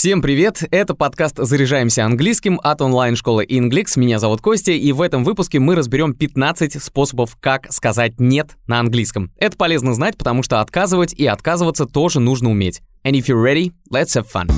Всем 0.00 0.22
привет! 0.22 0.64
Это 0.70 0.94
подкаст 0.94 1.36
«Заряжаемся 1.36 2.06
английским» 2.06 2.58
от 2.64 2.80
онлайн-школы 2.80 3.44
Inglix. 3.44 3.98
Меня 3.98 4.18
зовут 4.18 4.40
Костя, 4.40 4.72
и 4.72 4.92
в 4.92 5.02
этом 5.02 5.24
выпуске 5.24 5.58
мы 5.58 5.74
разберем 5.74 6.14
15 6.14 6.82
способов, 6.82 7.36
как 7.38 7.70
сказать 7.70 8.18
«нет» 8.18 8.56
на 8.66 8.80
английском. 8.80 9.30
Это 9.36 9.58
полезно 9.58 9.92
знать, 9.92 10.16
потому 10.16 10.42
что 10.42 10.62
отказывать 10.62 11.12
и 11.12 11.26
отказываться 11.26 11.84
тоже 11.84 12.18
нужно 12.18 12.50
уметь. 12.50 12.80
And 13.04 13.12
if 13.12 13.26
you're 13.26 13.44
ready, 13.44 13.72
let's 13.92 14.16
have 14.16 14.24
fun. 14.32 14.48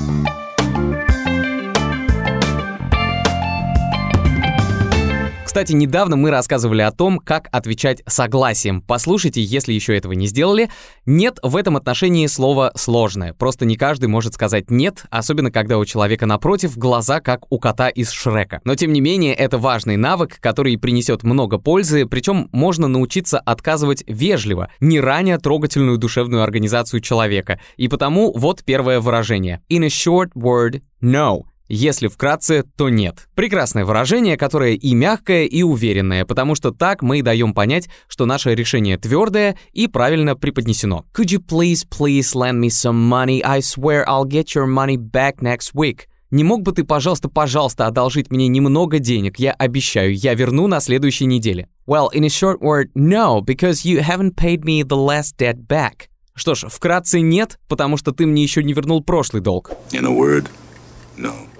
Кстати, 5.53 5.73
недавно 5.73 6.15
мы 6.15 6.31
рассказывали 6.31 6.81
о 6.81 6.91
том, 6.91 7.19
как 7.19 7.47
отвечать 7.51 8.01
согласием. 8.07 8.81
Послушайте, 8.81 9.43
если 9.43 9.71
еще 9.71 9.95
этого 9.95 10.13
не 10.13 10.25
сделали. 10.25 10.71
Нет 11.05 11.37
в 11.43 11.55
этом 11.55 11.77
отношении 11.77 12.25
слово 12.25 12.71
сложное. 12.73 13.35
Просто 13.35 13.63
не 13.63 13.75
каждый 13.75 14.07
может 14.07 14.33
сказать 14.33 14.71
«нет», 14.71 15.03
особенно 15.11 15.51
когда 15.51 15.77
у 15.77 15.85
человека 15.85 16.25
напротив 16.25 16.75
глаза, 16.75 17.19
как 17.19 17.43
у 17.51 17.59
кота 17.59 17.89
из 17.89 18.09
Шрека. 18.09 18.61
Но 18.63 18.73
тем 18.73 18.93
не 18.93 18.99
менее, 18.99 19.35
это 19.35 19.59
важный 19.59 19.95
навык, 19.95 20.39
который 20.39 20.75
принесет 20.75 21.21
много 21.21 21.59
пользы, 21.59 22.07
причем 22.07 22.49
можно 22.51 22.87
научиться 22.87 23.37
отказывать 23.37 24.03
вежливо, 24.07 24.71
не 24.79 24.99
раня 24.99 25.37
трогательную 25.37 25.99
душевную 25.99 26.41
организацию 26.41 26.99
человека. 26.99 27.59
И 27.77 27.87
потому 27.87 28.33
вот 28.35 28.63
первое 28.63 28.99
выражение. 28.99 29.61
In 29.69 29.83
a 29.83 29.87
short 29.87 30.31
word, 30.33 30.81
no. 30.99 31.43
Если 31.67 32.07
вкратце, 32.07 32.63
то 32.75 32.89
нет. 32.89 33.27
Прекрасное 33.35 33.85
выражение, 33.85 34.37
которое 34.37 34.73
и 34.73 34.93
мягкое, 34.93 35.45
и 35.45 35.63
уверенное, 35.63 36.25
потому 36.25 36.55
что 36.55 36.71
так 36.71 37.01
мы 37.01 37.21
даем 37.21 37.53
понять, 37.53 37.89
что 38.07 38.25
наше 38.25 38.53
решение 38.53 38.97
твердое 38.97 39.57
и 39.71 39.87
правильно 39.87 40.35
преподнесено. 40.35 41.05
Could 41.13 41.27
you 41.27 41.39
please, 41.39 41.85
please 41.89 42.33
lend 42.35 42.59
me 42.59 42.67
some 42.67 43.09
money? 43.09 43.41
I 43.43 43.61
swear 43.61 44.05
I'll 44.07 44.25
get 44.25 44.55
your 44.55 44.67
money 44.67 44.97
back 44.97 45.41
next 45.41 45.73
week. 45.73 46.07
Не 46.33 46.43
мог 46.43 46.63
бы 46.63 46.71
ты, 46.71 46.83
пожалуйста, 46.83 47.29
пожалуйста, 47.29 47.85
одолжить 47.85 48.31
мне 48.31 48.47
немного 48.47 48.97
денег? 48.97 49.37
Я 49.37 49.51
обещаю, 49.51 50.15
я 50.15 50.33
верну 50.33 50.65
на 50.65 50.79
следующей 50.79 51.25
неделе. 51.25 51.69
Well, 51.85 52.09
in 52.11 52.23
a 52.23 52.29
short 52.29 52.59
word, 52.59 52.89
no, 52.95 53.39
because 53.39 53.85
you 53.85 54.01
haven't 54.01 54.35
paid 54.35 54.63
me 54.63 54.81
the 54.83 54.97
last 54.97 55.37
debt 55.37 55.67
back. 55.67 56.07
Что 56.33 56.55
ж, 56.55 56.65
вкратце 56.69 57.21
нет, 57.21 57.59
потому 57.67 57.97
что 57.97 58.11
ты 58.11 58.25
мне 58.25 58.41
еще 58.41 58.63
не 58.63 58.73
вернул 58.73 59.03
прошлый 59.03 59.43
долг. 59.43 59.71
In 59.91 60.05
a 60.05 60.09
word. 60.09 60.47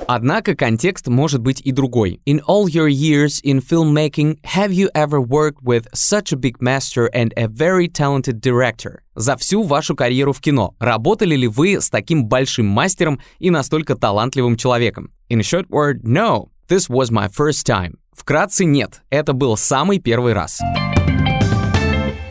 Однако 0.08 0.56
контекст 0.56 1.08
может 1.08 1.42
быть 1.42 1.62
и 1.62 1.72
другой. 1.72 2.22
In 2.26 2.42
all 2.48 2.66
your 2.68 2.88
years 2.88 3.42
in 3.44 3.62
filmmaking, 3.62 4.40
have 4.44 4.72
you 4.72 4.90
ever 4.94 5.22
worked 5.22 5.64
with 5.64 5.88
such 5.94 6.34
a 6.34 6.38
big 6.38 6.58
master 6.60 7.10
and 7.14 7.34
a 7.38 7.48
very 7.48 7.88
talented 7.88 8.42
director? 8.42 9.00
За 9.16 9.38
всю 9.38 9.64
вашу 9.64 9.96
карьеру 9.96 10.34
в 10.34 10.42
кино 10.42 10.76
работали 10.80 11.36
ли 11.36 11.48
вы 11.48 11.80
с 11.80 11.90
таким 11.90 12.26
большим 12.26 12.66
мастером 12.66 13.20
и 13.40 13.50
настолько 13.50 13.96
талантливым 13.96 14.58
человеком? 14.58 15.12
In 15.30 15.40
a 15.40 15.44
short 15.44 15.68
word, 15.70 16.02
no. 16.04 16.50
This 16.68 16.90
was 16.90 17.12
my 17.12 17.30
first 17.30 17.66
time. 17.66 17.96
Вкратце, 18.14 18.66
нет. 18.66 19.02
Это 19.10 19.34
был 19.34 19.58
самый 19.58 20.00
первый 20.00 20.34
раз. 20.34 20.62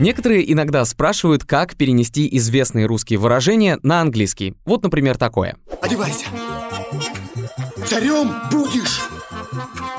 Некоторые 0.03 0.53
иногда 0.53 0.84
спрашивают, 0.84 1.45
как 1.45 1.77
перенести 1.77 2.28
известные 2.36 2.86
русские 2.86 3.20
выражения 3.20 3.78
на 3.84 4.00
английский. 4.00 4.55
Вот, 4.64 4.83
например, 4.83 5.17
такое. 5.17 5.55
Одевайся. 5.81 6.27
Царем 7.86 8.33
будешь. 8.50 9.00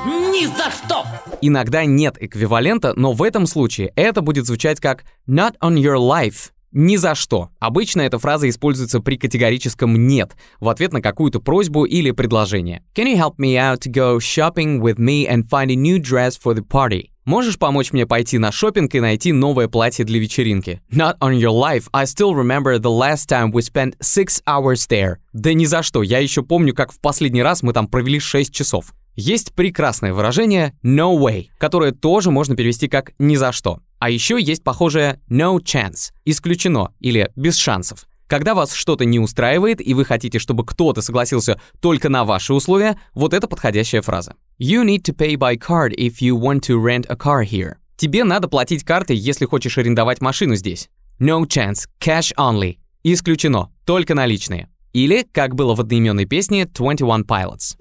Ни 0.06 0.46
за 0.46 0.72
что! 0.72 1.06
Иногда 1.40 1.86
нет 1.86 2.18
эквивалента, 2.20 2.92
но 2.98 3.14
в 3.14 3.24
этом 3.24 3.48
случае 3.48 3.94
это 3.96 4.20
будет 4.20 4.46
звучать 4.46 4.82
как 4.82 5.06
not 5.26 5.54
on 5.62 5.76
your 5.76 5.96
life. 5.96 6.52
Ни 6.74 6.98
за 6.98 7.16
что. 7.16 7.52
Обычно 7.60 8.02
эта 8.02 8.20
фраза 8.20 8.50
используется 8.50 9.00
при 9.00 9.16
категорическом 9.16 10.08
«нет» 10.08 10.36
в 10.60 10.68
ответ 10.68 10.92
на 10.92 11.02
какую-то 11.02 11.40
просьбу 11.40 11.86
или 11.86 12.12
предложение. 12.12 12.84
Can 12.94 13.06
you 13.06 13.16
help 13.16 13.38
me 13.38 13.56
out 13.56 13.80
to 13.80 13.90
go 13.90 14.18
shopping 14.18 14.82
with 14.82 14.98
me 14.98 15.26
and 15.26 15.48
find 15.48 15.72
a 15.72 15.76
new 15.76 15.98
dress 15.98 16.38
for 16.38 16.54
the 16.54 16.62
party? 16.62 17.13
Можешь 17.26 17.58
помочь 17.58 17.94
мне 17.94 18.06
пойти 18.06 18.38
на 18.38 18.52
шопинг 18.52 18.94
и 18.96 19.00
найти 19.00 19.32
новое 19.32 19.70
платье 19.70 20.04
для 20.04 20.20
вечеринки? 20.20 20.82
Not 20.92 21.18
on 21.20 21.40
your 21.40 21.54
life. 21.54 21.88
I 21.94 22.04
still 22.04 22.34
remember 22.34 22.78
the 22.78 22.92
last 22.92 23.30
time 23.30 23.52
we 23.54 23.62
spent 23.62 23.96
six 24.02 24.42
hours 24.46 24.88
there. 24.90 25.16
Да 25.32 25.54
ни 25.54 25.64
за 25.64 25.84
что. 25.84 26.04
Я 26.04 26.20
еще 26.20 26.44
помню, 26.44 26.74
как 26.74 26.92
в 26.92 27.00
последний 27.00 27.42
раз 27.42 27.64
мы 27.64 27.72
там 27.72 27.88
провели 27.88 28.20
6 28.20 28.54
часов. 28.54 28.94
Есть 29.16 29.54
прекрасное 29.54 30.14
выражение 30.14 30.74
no 30.84 31.18
way, 31.18 31.48
которое 31.58 31.94
тоже 31.94 32.30
можно 32.30 32.58
перевести 32.58 32.90
как 32.90 33.14
ни 33.20 33.36
за 33.36 33.54
что. 33.54 33.80
А 34.00 34.10
еще 34.10 34.42
есть 34.42 34.64
похожее 34.64 35.22
no 35.30 35.60
chance, 35.60 36.12
исключено 36.26 36.92
или 37.00 37.32
без 37.38 37.56
шансов. 37.56 38.06
Когда 38.28 38.56
вас 38.56 38.74
что-то 38.74 39.06
не 39.06 39.20
устраивает, 39.20 39.86
и 39.86 39.94
вы 39.94 40.06
хотите, 40.06 40.40
чтобы 40.40 40.66
кто-то 40.66 41.02
согласился 41.02 41.62
только 41.80 42.10
на 42.10 42.26
ваши 42.26 42.54
условия, 42.54 43.00
вот 43.14 43.34
это 43.34 43.48
подходящая 43.48 44.02
фраза. 44.02 44.36
You 44.66 44.86
need 44.86 45.04
to 45.04 45.14
pay 45.14 45.36
by 45.36 45.58
card 45.58 45.94
if 45.98 46.22
you 46.22 46.38
want 46.38 46.64
to 46.68 46.80
rent 46.80 47.06
a 47.10 47.18
car 47.18 47.44
here. 47.44 47.80
Тебе 47.98 48.24
надо 48.24 48.48
платить 48.48 48.86
картой, 48.86 49.18
если 49.18 49.46
хочешь 49.46 49.78
арендовать 49.78 50.22
машину 50.22 50.56
здесь. 50.56 50.90
No 51.20 51.46
chance, 51.46 51.86
cash 52.00 52.32
only. 52.38 52.78
Исключено, 53.04 53.74
только 53.84 54.16
наличные. 54.16 54.70
Или, 54.94 55.28
как 55.34 55.56
было 55.56 55.76
в 55.76 55.82
одноименной 55.82 56.24
песне 56.24 56.66
21 56.66 57.26
Pilots. 57.26 57.76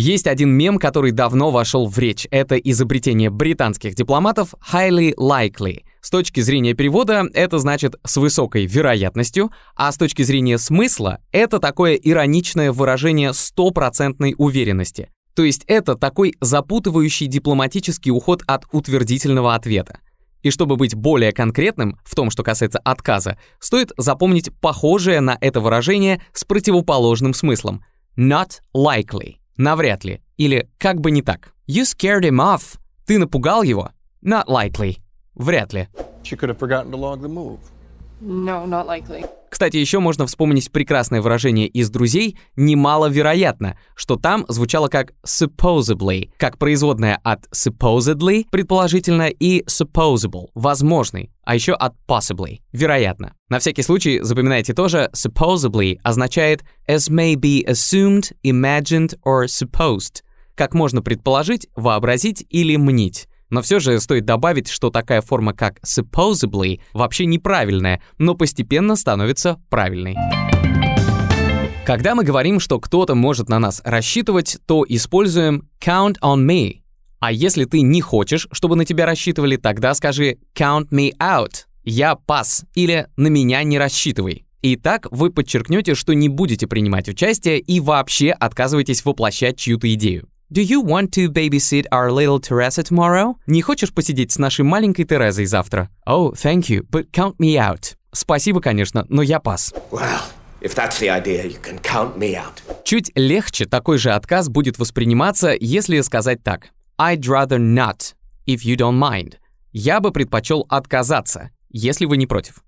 Есть 0.00 0.26
один 0.26 0.48
мем, 0.52 0.78
который 0.78 1.10
давно 1.12 1.50
вошел 1.50 1.86
в 1.86 1.98
речь. 1.98 2.26
Это 2.30 2.56
изобретение 2.56 3.28
британских 3.28 3.94
дипломатов 3.94 4.54
highly 4.72 5.14
likely. 5.14 5.82
С 6.00 6.08
точки 6.08 6.40
зрения 6.40 6.72
перевода 6.72 7.26
это 7.34 7.58
значит 7.58 7.96
«с 8.02 8.16
высокой 8.16 8.64
вероятностью», 8.64 9.50
а 9.76 9.92
с 9.92 9.98
точки 9.98 10.22
зрения 10.22 10.56
смысла 10.56 11.18
это 11.32 11.58
такое 11.58 11.96
ироничное 11.96 12.72
выражение 12.72 13.34
стопроцентной 13.34 14.34
уверенности. 14.38 15.10
То 15.34 15.44
есть 15.44 15.64
это 15.66 15.96
такой 15.96 16.34
запутывающий 16.40 17.26
дипломатический 17.26 18.10
уход 18.10 18.42
от 18.46 18.64
утвердительного 18.72 19.54
ответа. 19.54 19.98
И 20.42 20.48
чтобы 20.48 20.76
быть 20.76 20.94
более 20.94 21.32
конкретным 21.32 21.98
в 22.06 22.14
том, 22.14 22.30
что 22.30 22.42
касается 22.42 22.78
отказа, 22.78 23.36
стоит 23.58 23.92
запомнить 23.98 24.50
похожее 24.62 25.20
на 25.20 25.36
это 25.42 25.60
выражение 25.60 26.22
с 26.32 26.44
противоположным 26.44 27.34
смыслом– 27.34 27.84
not 28.16 28.60
likely. 28.74 29.39
Навряд 29.60 30.04
ли. 30.04 30.22
Или 30.38 30.70
как 30.78 31.02
бы 31.02 31.10
не 31.10 31.20
так. 31.20 31.52
You 31.68 31.84
scared 31.84 32.22
him 32.22 32.38
off. 32.40 32.78
Ты 33.04 33.18
напугал 33.18 33.62
его? 33.62 33.90
Not 34.24 34.46
likely. 34.46 34.96
Вряд 35.34 35.74
ли. 35.74 35.86
She 36.22 36.34
could 36.34 36.48
have 36.48 36.58
forgotten 36.58 36.90
to 36.90 36.96
log 36.96 37.20
the 37.20 37.28
move. 37.28 37.58
No, 38.22 38.64
not 38.64 38.86
likely. 38.86 39.26
Кстати, 39.50 39.76
еще 39.76 39.98
можно 39.98 40.26
вспомнить 40.26 40.70
прекрасное 40.70 41.20
выражение 41.20 41.66
из 41.66 41.90
«Друзей» 41.90 42.38
«немаловероятно», 42.54 43.76
что 43.96 44.14
там 44.14 44.44
звучало 44.48 44.86
как 44.86 45.12
supposedly, 45.26 46.30
как 46.38 46.56
производная 46.56 47.18
от 47.24 47.46
supposedly, 47.52 48.46
предположительно, 48.50 49.28
и 49.28 49.64
supposable, 49.64 50.46
возможный, 50.54 51.32
а 51.42 51.56
еще 51.56 51.72
от 51.72 51.94
possibly, 52.08 52.60
вероятно. 52.72 53.34
На 53.48 53.58
всякий 53.58 53.82
случай 53.82 54.20
запоминайте 54.20 54.72
тоже, 54.72 55.10
supposedly 55.12 55.98
означает 56.04 56.62
as 56.88 57.10
may 57.10 57.34
be 57.34 57.66
assumed, 57.66 58.32
imagined 58.44 59.18
or 59.26 59.46
supposed, 59.46 60.22
как 60.54 60.74
можно 60.74 61.02
предположить, 61.02 61.66
вообразить 61.74 62.46
или 62.50 62.76
мнить. 62.76 63.26
Но 63.50 63.62
все 63.62 63.80
же 63.80 64.00
стоит 64.00 64.24
добавить, 64.24 64.68
что 64.68 64.90
такая 64.90 65.20
форма, 65.20 65.52
как 65.52 65.78
supposedly, 65.80 66.80
вообще 66.92 67.26
неправильная, 67.26 68.00
но 68.18 68.34
постепенно 68.34 68.96
становится 68.96 69.60
правильной. 69.68 70.16
Когда 71.84 72.14
мы 72.14 72.22
говорим, 72.22 72.60
что 72.60 72.78
кто-то 72.78 73.14
может 73.14 73.48
на 73.48 73.58
нас 73.58 73.82
рассчитывать, 73.84 74.58
то 74.66 74.84
используем 74.88 75.68
count 75.84 76.16
on 76.22 76.46
me. 76.46 76.82
А 77.18 77.32
если 77.32 77.64
ты 77.64 77.80
не 77.80 78.00
хочешь, 78.00 78.46
чтобы 78.52 78.76
на 78.76 78.84
тебя 78.84 79.06
рассчитывали, 79.06 79.56
тогда 79.56 79.94
скажи 79.94 80.38
count 80.56 80.88
me 80.90 81.10
out. 81.18 81.64
Я 81.82 82.14
пас 82.14 82.64
или 82.74 83.08
на 83.16 83.26
меня 83.26 83.62
не 83.64 83.78
рассчитывай. 83.78 84.46
И 84.62 84.76
так 84.76 85.08
вы 85.10 85.30
подчеркнете, 85.30 85.94
что 85.94 86.12
не 86.12 86.28
будете 86.28 86.66
принимать 86.66 87.08
участие 87.08 87.58
и 87.58 87.80
вообще 87.80 88.30
отказываетесь 88.30 89.04
воплощать 89.04 89.58
чью-то 89.58 89.92
идею. 89.94 90.28
Do 90.52 90.62
you 90.62 90.80
want 90.80 91.12
to 91.12 91.30
babysit 91.30 91.86
our 91.92 92.10
little 92.10 92.40
Teresa 92.40 92.82
tomorrow? 92.82 93.36
Не 93.46 93.62
хочешь 93.62 93.92
посидеть 93.92 94.32
с 94.32 94.38
нашей 94.38 94.64
маленькой 94.64 95.04
Терезой 95.04 95.46
завтра? 95.46 95.90
Oh, 96.08 96.32
thank 96.32 96.62
you, 96.68 96.84
but 96.90 97.12
count 97.12 97.36
me 97.38 97.54
out. 97.54 97.94
Спасибо, 98.10 98.60
конечно, 98.60 99.06
но 99.08 99.22
я 99.22 99.38
пас. 99.38 99.72
Well, 99.92 100.20
if 100.60 100.74
that's 100.74 100.98
the 100.98 101.08
idea, 101.08 101.46
you 101.46 101.60
can 101.62 101.80
count 101.80 102.18
me 102.18 102.34
out. 102.34 102.62
Чуть 102.82 103.12
легче 103.14 103.66
такой 103.66 103.98
же 103.98 104.10
отказ 104.10 104.48
будет 104.48 104.76
восприниматься, 104.80 105.54
если 105.60 106.00
сказать 106.00 106.42
так. 106.42 106.70
I'd 106.98 107.20
rather 107.28 107.60
not, 107.60 108.14
if 108.44 108.64
you 108.64 108.76
don't 108.76 108.98
mind. 108.98 109.34
Я 109.70 110.00
бы 110.00 110.10
предпочел 110.10 110.66
отказаться, 110.68 111.50
если 111.68 112.06
вы 112.06 112.16
не 112.16 112.26
против. 112.26 112.64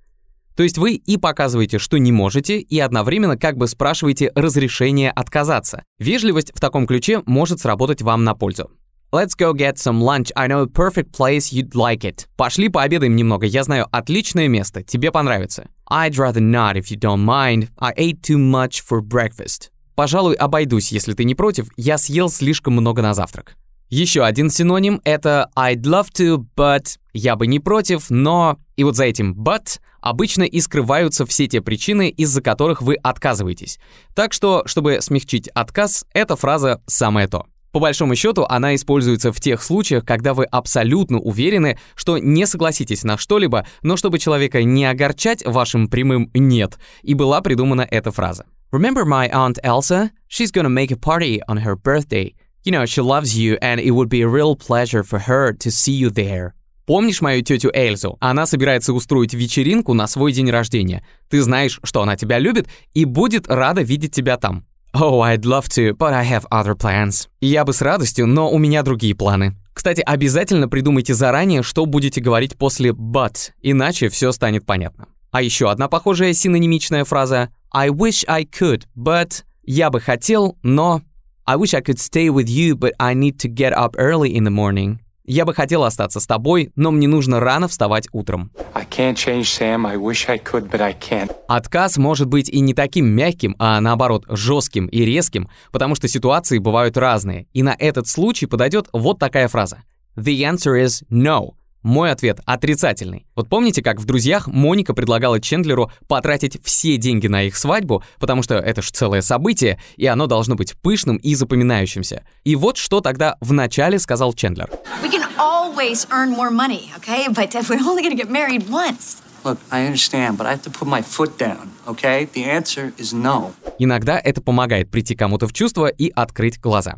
То 0.57 0.63
есть 0.63 0.79
вы 0.79 0.95
и 0.95 1.17
показываете, 1.17 1.79
что 1.79 1.99
не 1.99 2.13
можете, 2.13 2.59
и 2.59 2.79
одновременно 2.79 3.37
как 3.37 3.57
бы 3.57 3.67
спрашиваете 3.67 4.33
разрешение 4.35 5.11
отказаться. 5.11 5.85
Вежливость 5.99 6.53
в 6.55 6.61
таком 6.61 6.87
ключе 6.87 7.23
может 7.27 7.61
сработать 7.61 8.03
вам 8.03 8.25
на 8.25 8.35
пользу. 8.35 8.71
Let's 9.15 9.37
go 9.39 9.53
get 9.53 9.77
some 9.77 10.01
lunch. 10.01 10.33
I 10.35 10.49
know 10.49 10.63
a 10.63 10.67
perfect 10.67 11.13
place 11.13 11.53
you'd 11.53 11.75
like 11.75 12.01
it. 12.01 12.27
Пошли 12.37 12.71
пообедаем 12.71 13.15
немного. 13.15 13.45
Я 13.45 13.63
знаю 13.63 13.87
отличное 13.93 14.49
место. 14.49 14.83
Тебе 14.83 15.13
понравится. 15.13 15.69
I'd 15.91 16.17
rather 16.17 16.41
not 16.41 16.77
if 16.77 16.91
you 16.91 16.99
don't 16.99 17.23
mind. 17.23 17.69
I 17.79 17.93
ate 17.95 18.23
too 18.23 18.39
much 18.39 18.83
for 18.83 19.03
breakfast. 19.03 19.71
Пожалуй, 19.95 20.35
обойдусь, 20.35 20.93
если 20.93 21.13
ты 21.13 21.25
не 21.25 21.35
против. 21.35 21.69
Я 21.77 21.99
съел 21.99 22.31
слишком 22.31 22.73
много 22.73 23.03
на 23.03 23.13
завтрак. 23.13 23.57
Еще 23.93 24.25
один 24.25 24.49
синоним— 24.49 25.03
это 25.05 25.51
I'd 25.55 25.83
love 25.83 26.07
to, 26.15 26.43
but 26.57 26.97
я 27.13 27.37
бы 27.37 27.47
не 27.47 27.61
против, 27.61 28.09
но... 28.09 28.57
И 28.75 28.85
вот 28.85 28.97
за 28.97 29.05
этим 29.05 29.35
but 29.35 29.81
обычно 30.01 30.45
и 30.45 30.61
скрываются 30.63 31.27
все 31.27 31.47
те 31.47 31.61
причины, 31.61 32.09
из-за 32.09 32.41
которых 32.41 32.81
вы 32.81 32.95
отказываетесь. 32.95 33.79
Так 34.15 34.33
что, 34.33 34.63
чтобы 34.65 35.03
смягчить 35.03 35.49
отказ, 35.49 36.07
эта 36.15 36.37
фраза 36.37 36.81
самое 36.87 37.29
то. 37.29 37.45
По 37.71 37.81
большому 37.81 38.17
счету, 38.17 38.47
она 38.49 38.75
используется 38.75 39.31
в 39.31 39.39
тех 39.43 39.63
случаях, 39.63 40.07
когда 40.07 40.33
вы 40.33 40.45
абсолютно 40.45 41.19
уверены, 41.19 41.79
что 41.95 42.17
не 42.17 42.47
согласитесь 42.47 43.05
на 43.05 43.19
что-либо, 43.19 43.67
но 43.83 43.99
чтобы 43.99 44.19
человека 44.19 44.63
не 44.63 44.87
огорчать 44.87 45.45
вашим 45.45 45.89
прямым 45.89 46.31
«нет», 46.33 46.79
и 47.03 47.13
была 47.13 47.43
придумана 47.43 47.87
эта 47.91 48.11
фраза. 48.11 48.47
Remember 48.73 49.05
my 49.05 49.31
aunt 49.31 49.59
Elsa? 49.63 50.13
She's 50.31 50.51
gonna 50.51 50.71
make 50.71 50.91
a 50.91 50.97
party 50.97 51.43
on 51.47 51.63
her 51.63 51.77
birthday. 51.77 52.33
You 52.65 52.71
know, 52.71 52.87
she 52.87 53.01
loves 53.01 53.37
you, 53.37 53.59
and 53.61 53.81
it 53.81 53.91
would 53.91 54.09
be 54.09 54.23
a 54.23 54.29
real 54.29 54.55
pleasure 54.55 55.03
for 55.03 55.19
her 55.19 55.53
to 55.53 55.71
see 55.71 55.93
you 55.93 56.11
there. 56.11 56.53
Помнишь 56.87 57.21
мою 57.21 57.43
тетю 57.43 57.71
Эльзу? 57.73 58.17
Она 58.21 58.47
собирается 58.47 58.93
устроить 58.93 59.35
вечеринку 59.35 59.95
на 59.95 60.07
свой 60.07 60.33
день 60.33 60.51
рождения. 60.51 61.05
Ты 61.29 61.43
знаешь, 61.43 61.81
что 61.83 62.03
она 62.03 62.17
тебя 62.17 62.39
любит 62.39 62.69
и 62.93 63.05
будет 63.05 63.49
рада 63.49 63.83
видеть 63.83 64.15
тебя 64.15 64.37
там. 64.37 64.65
Oh, 64.95 65.23
I'd 65.23 65.43
love 65.43 65.69
to, 65.71 65.93
but 65.97 66.13
I 66.13 66.25
have 66.25 66.45
other 66.51 66.77
plans. 66.77 67.29
Я 67.41 67.65
бы 67.65 67.73
с 67.73 67.81
радостью, 67.81 68.27
но 68.27 68.51
у 68.51 68.59
меня 68.59 68.83
другие 68.83 69.15
планы. 69.15 69.57
Кстати, 69.73 70.03
обязательно 70.05 70.69
придумайте 70.69 71.15
заранее, 71.15 71.63
что 71.63 71.87
будете 71.87 72.21
говорить 72.21 72.57
после 72.57 72.91
but, 72.91 73.51
иначе 73.63 74.09
все 74.09 74.31
станет 74.33 74.67
понятно. 74.67 75.09
А 75.31 75.41
еще 75.41 75.71
одна 75.71 75.89
похожая 75.89 76.33
синонимичная 76.35 77.05
фраза 77.05 77.49
I 77.73 77.89
wish 77.89 78.25
I 78.29 78.45
could, 78.45 78.85
but 78.95 79.45
я 79.65 79.91
бы 79.91 80.01
хотел, 80.01 80.59
но 80.63 81.01
I 81.45 81.57
wish 81.57 81.75
I 81.75 81.81
could 81.81 81.99
stay 81.99 82.31
with 82.31 82.49
you, 82.49 82.77
but 82.77 82.93
I 83.01 83.15
need 83.15 83.41
to 83.41 83.49
get 83.49 83.73
up 83.77 83.97
early 83.99 84.31
in 84.37 84.45
the 84.45 84.51
morning. 84.51 85.01
Я 85.25 85.45
бы 85.45 85.55
хотел 85.55 85.83
остаться 85.83 86.21
с 86.21 86.27
тобой, 86.27 86.71
но 86.77 86.93
мне 86.93 87.09
нужно 87.09 87.41
рано 87.41 87.67
вставать 87.67 88.09
утром. 88.13 88.53
I 88.75 88.85
can't 88.85 89.15
change 89.15 89.45
Sam. 89.45 89.87
I 89.87 89.97
wish 89.97 90.29
I 90.29 90.39
could, 90.39 90.71
but 90.71 90.81
I 90.81 90.95
can't. 90.95 91.33
Отказ 91.49 91.97
может 91.97 92.29
быть 92.29 92.49
и 92.49 92.61
не 92.61 92.75
таким 92.75 93.07
мягким, 93.07 93.57
а 93.59 93.81
наоборот 93.81 94.25
жестким 94.29 94.87
и 94.87 95.05
резким, 95.05 95.49
потому 95.73 95.97
что 95.97 96.07
ситуации 96.07 96.59
бывают 96.59 96.97
разные. 96.97 97.49
И 97.53 97.65
на 97.65 97.75
этот 97.77 98.07
случай 98.07 98.47
подойдет 98.47 98.89
вот 98.93 99.19
такая 99.19 99.49
фраза. 99.49 99.83
The 100.17 100.43
answer 100.43 100.81
is 100.81 101.03
no. 101.11 101.55
Мой 101.83 102.13
ответ 102.13 102.41
отрицательный. 102.45 103.27
Вот 103.35 103.49
помните, 103.49 103.83
как 103.83 103.99
в 103.99 104.05
«Друзьях» 104.05 104.47
Моника 104.47 104.95
предлагала 104.95 105.41
Чендлеру 105.41 105.91
потратить 106.07 106.63
все 106.65 106.97
деньги 106.97 107.27
на 107.27 107.43
их 107.43 107.57
свадьбу, 107.57 108.05
потому 108.19 108.43
что 108.43 108.55
это 108.55 108.83
ж 108.83 108.91
целое 108.91 109.23
событие, 109.23 109.81
и 109.97 110.07
оно 110.07 110.27
должно 110.27 110.55
быть 110.55 110.77
пышным 110.81 111.17
и 111.17 111.35
запоминающимся. 111.35 112.25
И 112.45 112.55
вот 112.57 112.77
что 112.77 113.01
тогда 113.01 113.37
вначале 113.41 113.99
сказал 113.99 114.33
Чендлер. 114.33 114.71
We 115.03 115.11
can 115.11 115.25
always 115.39 116.07
earn 116.11 116.31
more 116.31 116.51
money, 116.51 116.91
okay? 116.97 117.29
But 117.29 117.53
we're 117.69 117.81
only 117.81 118.03
gonna 118.03 118.17
get 118.17 118.31
married 118.31 118.69
once. 118.69 119.23
Look, 119.45 119.59
I 119.71 119.87
understand, 119.87 120.39
but 120.39 120.47
I 120.47 120.53
have 120.53 120.63
to 120.63 120.71
put 120.71 120.87
my 120.87 121.03
foot 121.03 121.37
down, 121.37 121.73
okay? 121.89 122.29
The 122.33 122.45
answer 122.45 122.93
is 122.97 123.13
no. 123.13 123.53
Иногда 123.79 124.21
это 124.23 124.41
помогает 124.41 124.89
прийти 124.89 125.17
кому-то 125.17 125.49
в 125.49 125.53
чувство 125.53 125.87
и 125.87 126.13
открыть 126.15 126.61
глаза. 126.61 126.95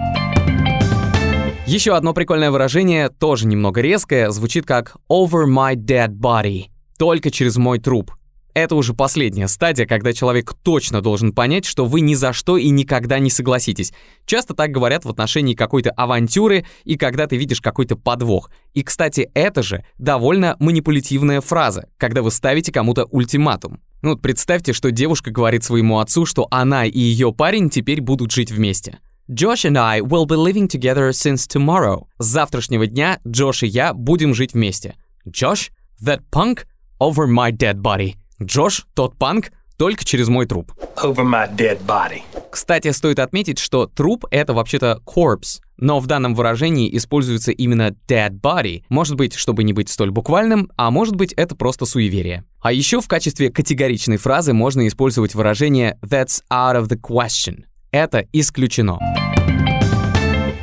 Еще 1.67 1.97
одно 1.97 2.13
прикольное 2.13 2.51
выражение, 2.51 3.09
тоже 3.09 3.47
немного 3.47 3.81
резкое, 3.81 4.31
звучит 4.31 4.67
как 4.67 4.97
«over 5.11 5.47
my 5.47 5.75
dead 5.75 6.11
body», 6.11 6.67
только 6.99 7.31
через 7.31 7.57
мой 7.57 7.79
труп. 7.79 8.13
Это 8.53 8.77
уже 8.77 8.93
последняя 8.93 9.49
стадия, 9.49 9.87
когда 9.87 10.13
человек 10.13 10.53
точно 10.63 11.01
должен 11.01 11.33
понять, 11.33 11.65
что 11.65 11.87
вы 11.87 12.03
ни 12.03 12.13
за 12.13 12.35
что 12.35 12.59
и 12.59 12.69
никогда 12.69 13.19
не 13.19 13.31
согласитесь. 13.31 13.95
Часто 14.27 14.53
так 14.55 14.73
говорят 14.73 15.07
в 15.07 15.09
отношении 15.09 15.55
какой-то 15.55 15.91
авантюры 15.91 16.67
и 16.85 16.97
когда 16.97 17.27
ты 17.27 17.39
видишь 17.39 17.63
какой-то 17.63 17.97
подвох. 17.97 18.51
И, 18.75 18.83
кстати, 18.83 19.31
это 19.33 19.63
же 19.63 19.87
довольно 19.97 20.57
манипулятивная 20.61 21.41
фраза, 21.41 21.89
когда 21.97 22.21
вы 22.21 22.31
ставите 22.31 22.73
кому-то 22.73 23.07
ультиматум. 23.07 23.81
Ну 24.03 24.11
вот 24.11 24.21
представьте, 24.21 24.75
что 24.75 24.91
девушка 24.91 25.31
говорит 25.31 25.65
своему 25.65 25.99
отцу, 25.99 26.27
что 26.27 26.47
она 26.51 26.85
и 26.85 26.99
ее 26.99 27.33
парень 27.33 27.71
теперь 27.71 28.03
будут 28.03 28.33
жить 28.33 28.53
вместе. 28.53 28.99
Josh 29.31 29.65
and 29.65 29.79
I 29.79 30.03
will 30.03 30.27
be 30.27 30.37
living 30.37 30.69
together 30.69 31.11
since 31.11 31.47
tomorrow. 31.47 32.09
С 32.19 32.27
завтрашнего 32.27 32.87
дня 32.87 33.21
Джош 33.27 33.63
и 33.63 33.67
я 33.67 33.95
будем 33.95 34.35
жить 34.35 34.53
вместе. 34.53 34.97
Josh, 35.27 35.71
that 36.05 36.21
punk, 36.31 36.67
over 37.01 37.27
my 37.27 37.51
dead 37.51 37.77
body. 37.77 38.17
Джош, 38.43 38.85
тот 38.93 39.17
панк, 39.17 39.51
только 39.79 40.05
через 40.05 40.29
мой 40.29 40.45
труп. 40.45 40.73
Over 41.03 41.25
my 41.25 41.51
dead 41.57 41.79
body. 41.87 42.21
Кстати, 42.51 42.91
стоит 42.91 43.19
отметить, 43.19 43.59
что 43.59 43.87
труп— 43.87 44.27
это 44.31 44.53
вообще-то 44.53 45.01
corpse, 45.07 45.63
но 45.79 46.01
в 46.01 46.07
данном 46.07 46.35
выражении 46.35 46.95
используется 46.95 47.51
именно 47.51 47.97
dead 48.07 48.39
body. 48.39 48.83
Может 48.91 49.17
быть, 49.17 49.33
чтобы 49.33 49.65
не 49.65 49.73
быть 49.73 49.89
столь 49.89 50.11
буквальным, 50.11 50.71
а 50.77 50.91
может 50.91 51.17
быть, 51.17 51.33
это 51.33 51.57
просто 51.57 51.87
суеверие. 51.87 52.45
А 52.61 52.73
еще 52.73 53.01
в 53.01 53.09
качестве 53.09 53.51
категоричной 53.51 54.19
фразы 54.19 54.53
можно 54.53 54.87
использовать 54.87 55.35
выражение 55.35 55.99
that's 56.03 56.43
out 56.53 56.77
of 56.77 56.89
the 56.89 57.01
question. 57.01 57.65
Это 57.95 58.27
исключено. 58.33 58.99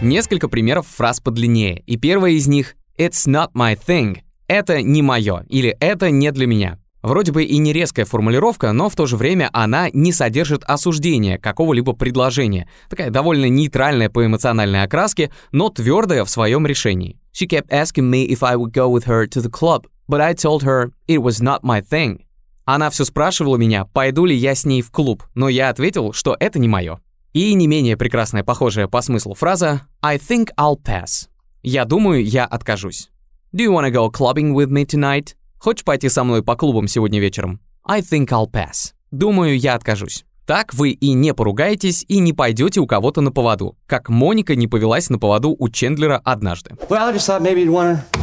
Несколько 0.01 0.49
примеров 0.49 0.85
фраз 0.85 1.21
подлиннее, 1.21 1.81
и 1.87 1.95
первая 1.95 2.33
из 2.33 2.47
них 2.47 2.75
«It's 2.97 3.25
not 3.25 3.53
my 3.53 3.79
thing»— 3.79 4.17
«это 4.49 4.81
не 4.81 5.01
мое» 5.01 5.45
или 5.47 5.69
«это 5.79 6.11
не 6.11 6.29
для 6.33 6.45
меня». 6.45 6.77
Вроде 7.01 7.31
бы 7.31 7.45
и 7.45 7.57
не 7.57 7.71
резкая 7.71 8.03
формулировка, 8.03 8.73
но 8.73 8.89
в 8.89 8.97
то 8.97 9.05
же 9.05 9.15
время 9.15 9.49
она 9.53 9.89
не 9.93 10.11
содержит 10.11 10.65
осуждения 10.65 11.37
какого-либо 11.37 11.93
предложения. 11.93 12.67
Такая 12.89 13.11
довольно 13.11 13.45
нейтральная 13.45 14.09
по 14.09 14.25
эмоциональной 14.25 14.83
окраске, 14.83 15.31
но 15.53 15.69
твердая 15.69 16.25
в 16.25 16.29
своем 16.29 16.67
решении. 16.67 17.17
She 17.33 17.47
kept 17.47 17.69
asking 17.69 18.11
me 18.11 18.27
if 18.27 18.39
I 18.43 18.57
would 18.57 18.73
go 18.73 18.89
with 18.89 19.05
her 19.05 19.25
to 19.25 19.41
the 19.41 19.49
club, 19.49 19.87
but 20.05 20.19
I 20.19 20.33
told 20.33 20.63
her 20.63 20.91
it 21.07 21.21
was 21.21 21.41
not 21.41 21.61
my 21.61 21.81
thing. 21.81 22.23
Она 22.65 22.89
все 22.89 23.05
спрашивала 23.05 23.55
меня, 23.55 23.85
пойду 23.85 24.25
ли 24.25 24.35
я 24.35 24.53
с 24.53 24.65
ней 24.65 24.81
в 24.81 24.91
клуб, 24.91 25.23
но 25.33 25.47
я 25.47 25.69
ответил, 25.69 26.11
что 26.11 26.35
это 26.37 26.59
не 26.59 26.67
мое. 26.67 26.99
И 27.33 27.53
не 27.53 27.67
менее 27.67 27.95
прекрасная, 27.95 28.43
похожая 28.43 28.87
по 28.87 29.01
смыслу 29.01 29.35
фраза 29.35 29.83
I 30.01 30.17
think 30.17 30.49
I'll 30.59 30.77
pass. 30.77 31.29
Я 31.63 31.85
думаю, 31.85 32.25
я 32.25 32.43
откажусь. 32.43 33.09
Do 33.53 33.63
you 33.63 33.71
wanna 33.71 33.89
go 33.89 34.09
clubbing 34.11 34.53
with 34.53 34.69
me 34.69 34.85
tonight? 34.85 35.35
Хочешь 35.57 35.85
пойти 35.85 36.09
со 36.09 36.25
мной 36.25 36.43
по 36.43 36.55
клубам 36.55 36.87
сегодня 36.89 37.21
вечером? 37.21 37.61
I 37.85 38.01
think 38.01 38.27
I'll 38.27 38.51
pass. 38.51 38.93
Думаю, 39.11 39.57
я 39.57 39.75
откажусь. 39.75 40.25
Так 40.45 40.73
вы 40.73 40.89
и 40.91 41.13
не 41.13 41.33
поругаетесь, 41.33 42.03
и 42.09 42.19
не 42.19 42.33
пойдете 42.33 42.81
у 42.81 42.87
кого-то 42.87 43.21
на 43.21 43.31
поводу, 43.31 43.77
как 43.85 44.09
Моника 44.09 44.55
не 44.55 44.67
повелась 44.67 45.09
на 45.09 45.17
поводу 45.17 45.55
у 45.57 45.69
Чендлера 45.69 46.19
однажды. 46.25 46.71
Well, 46.89 47.07
I 47.07 47.13
just 47.13 47.27
thought 47.27 47.41
maybe 47.41 47.63
you'd 47.63 47.69
want 47.71 47.97
to 47.97 48.21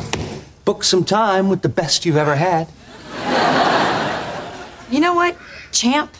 book 0.66 0.82
some 0.82 1.02
time 1.04 1.48
with 1.48 1.62
the 1.62 1.72
best 1.72 2.04
you've 2.04 2.18
ever 2.18 2.36
had. 2.36 2.66
You 4.90 5.00
know 5.00 5.14
what, 5.14 5.34
champ? 5.72 6.10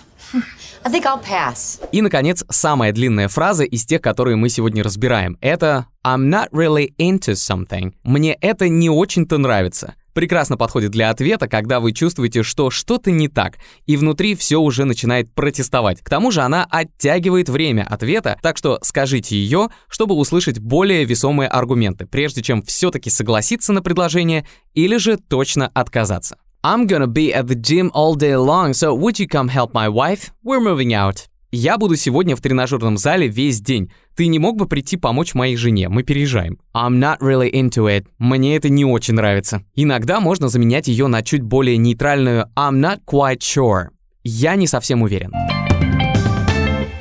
I 0.84 0.90
think 0.90 1.04
I'll 1.04 1.22
pass. 1.22 1.80
И, 1.92 2.02
наконец, 2.02 2.44
самая 2.48 2.92
длинная 2.92 3.28
фраза 3.28 3.64
из 3.64 3.84
тех, 3.84 4.00
которые 4.00 4.36
мы 4.36 4.48
сегодня 4.48 4.82
разбираем, 4.82 5.36
это 5.40 5.86
«I'm 6.04 6.28
not 6.28 6.50
really 6.52 6.92
into 6.98 7.32
something». 7.32 7.92
«Мне 8.04 8.34
это 8.40 8.68
не 8.68 8.90
очень-то 8.90 9.38
нравится». 9.38 9.94
Прекрасно 10.18 10.56
подходит 10.56 10.90
для 10.90 11.10
ответа, 11.10 11.46
когда 11.46 11.78
вы 11.78 11.92
чувствуете, 11.92 12.42
что 12.42 12.70
что-то 12.70 13.12
не 13.12 13.28
так, 13.28 13.58
и 13.86 13.96
внутри 13.96 14.34
все 14.34 14.56
уже 14.56 14.84
начинает 14.84 15.32
протестовать. 15.32 16.00
К 16.02 16.10
тому 16.10 16.32
же 16.32 16.40
она 16.40 16.66
оттягивает 16.68 17.48
время 17.48 17.86
ответа, 17.88 18.36
так 18.42 18.56
что 18.56 18.80
скажите 18.82 19.36
ее, 19.36 19.68
чтобы 19.88 20.16
услышать 20.16 20.58
более 20.58 21.04
весомые 21.04 21.48
аргументы, 21.48 22.06
прежде 22.06 22.42
чем 22.42 22.62
все-таки 22.62 23.10
согласиться 23.10 23.72
на 23.72 23.80
предложение 23.80 24.44
или 24.74 24.96
же 24.96 25.18
точно 25.18 25.70
отказаться. 25.72 26.36
I'm 26.64 26.86
gonna 26.86 27.06
be 27.06 27.32
at 27.32 27.46
the 27.46 27.54
gym 27.54 27.90
all 27.94 28.16
day 28.16 28.36
long, 28.36 28.72
so 28.72 28.92
would 28.92 29.20
you 29.20 29.28
come 29.28 29.48
help 29.48 29.72
my 29.72 29.88
wife? 29.88 30.32
We're 30.42 30.60
moving 30.60 30.92
out. 30.92 31.28
Я 31.52 31.78
буду 31.78 31.96
сегодня 31.96 32.34
в 32.34 32.40
тренажерном 32.40 32.98
зале 32.98 33.28
весь 33.28 33.60
день. 33.60 33.90
Ты 34.16 34.26
не 34.26 34.40
мог 34.40 34.56
бы 34.56 34.66
прийти 34.66 34.96
помочь 34.96 35.34
моей 35.34 35.56
жене? 35.56 35.88
Мы 35.88 36.02
переезжаем. 36.02 36.58
I'm 36.74 36.98
not 36.98 37.20
really 37.20 37.50
into 37.50 37.86
it. 37.86 38.06
Мне 38.18 38.56
это 38.56 38.68
не 38.68 38.84
очень 38.84 39.14
нравится. 39.14 39.62
Иногда 39.76 40.18
можно 40.18 40.48
заменять 40.48 40.88
ее 40.88 41.06
на 41.06 41.22
чуть 41.22 41.42
более 41.42 41.76
нейтральную 41.76 42.46
I'm 42.56 42.80
not 42.80 43.02
quite 43.06 43.38
sure. 43.38 43.90
Я 44.24 44.56
не 44.56 44.66
совсем 44.66 45.02
уверен. 45.02 45.32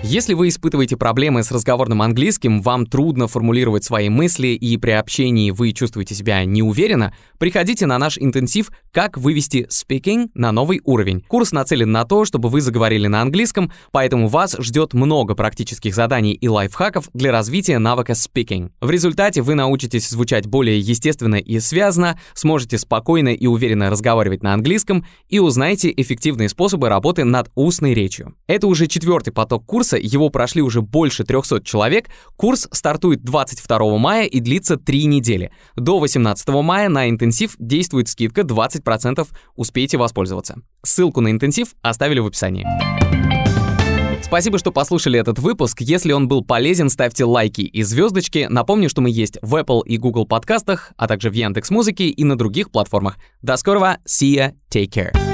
Если 0.09 0.35
вы 0.35 0.47
испытываете 0.47 0.95
проблемы 0.95 1.43
с 1.43 1.51
разговорным 1.51 2.01
английским, 2.01 2.61
вам 2.61 2.85
трудно 2.85 3.27
формулировать 3.27 3.83
свои 3.83 4.07
мысли 4.07 4.47
и 4.47 4.77
при 4.77 4.91
общении 4.91 5.51
вы 5.51 5.73
чувствуете 5.73 6.15
себя 6.15 6.45
неуверенно, 6.45 7.13
приходите 7.39 7.85
на 7.87 7.99
наш 7.99 8.17
интенсив 8.17 8.71
«Как 8.93 9.17
вывести 9.17 9.67
speaking 9.69 10.29
на 10.33 10.53
новый 10.53 10.79
уровень». 10.85 11.19
Курс 11.27 11.51
нацелен 11.51 11.91
на 11.91 12.05
то, 12.05 12.23
чтобы 12.23 12.47
вы 12.47 12.61
заговорили 12.61 13.07
на 13.07 13.21
английском, 13.21 13.69
поэтому 13.91 14.29
вас 14.29 14.55
ждет 14.57 14.93
много 14.93 15.35
практических 15.35 15.93
заданий 15.93 16.31
и 16.31 16.47
лайфхаков 16.47 17.09
для 17.13 17.33
развития 17.33 17.77
навыка 17.77 18.13
speaking. 18.13 18.69
В 18.79 18.89
результате 18.89 19.41
вы 19.41 19.55
научитесь 19.55 20.07
звучать 20.07 20.47
более 20.47 20.79
естественно 20.79 21.35
и 21.35 21.59
связно, 21.59 22.17
сможете 22.33 22.77
спокойно 22.77 23.33
и 23.33 23.45
уверенно 23.45 23.89
разговаривать 23.89 24.41
на 24.41 24.53
английском 24.53 25.05
и 25.27 25.39
узнаете 25.39 25.93
эффективные 25.97 26.47
способы 26.47 26.87
работы 26.87 27.25
над 27.25 27.51
устной 27.55 27.93
речью. 27.93 28.35
Это 28.47 28.67
уже 28.67 28.87
четвертый 28.87 29.33
поток 29.33 29.65
курса, 29.65 29.96
его 29.99 30.29
прошли 30.29 30.61
уже 30.61 30.81
больше 30.81 31.23
300 31.23 31.63
человек. 31.63 32.09
Курс 32.35 32.67
стартует 32.71 33.23
22 33.23 33.97
мая 33.97 34.25
и 34.25 34.39
длится 34.39 34.77
3 34.77 35.05
недели. 35.05 35.51
До 35.75 35.99
18 35.99 36.47
мая 36.49 36.89
на 36.89 37.09
интенсив 37.09 37.55
действует 37.59 38.07
скидка 38.07 38.41
20%, 38.41 39.27
успейте 39.55 39.97
воспользоваться. 39.97 40.61
Ссылку 40.83 41.21
на 41.21 41.31
интенсив 41.31 41.75
оставили 41.81 42.19
в 42.19 42.27
описании. 42.27 42.65
Спасибо, 44.21 44.57
что 44.57 44.73
послушали 44.73 45.19
этот 45.19 45.39
выпуск. 45.39 45.79
Если 45.79 46.11
он 46.11 46.27
был 46.27 46.43
полезен, 46.43 46.89
ставьте 46.89 47.23
лайки 47.23 47.61
и 47.61 47.81
звездочки. 47.83 48.47
Напомню, 48.49 48.89
что 48.89 49.01
мы 49.01 49.09
есть 49.09 49.37
в 49.41 49.55
Apple 49.55 49.83
и 49.85 49.97
Google 49.97 50.25
подкастах, 50.25 50.91
а 50.97 51.07
также 51.07 51.29
в 51.29 51.33
Яндекс 51.33 51.69
Музыке 51.69 52.09
и 52.09 52.23
на 52.25 52.37
других 52.37 52.69
платформах. 52.69 53.17
До 53.41 53.55
скорого. 53.55 53.99
See 54.05 54.35
ya. 54.35 54.51
Take 54.69 54.89
care. 54.89 55.26